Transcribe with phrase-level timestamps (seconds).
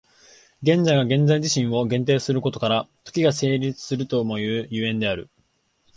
[0.63, 5.29] 現在が現在自身を限定することから、時が成立するともいう所以である。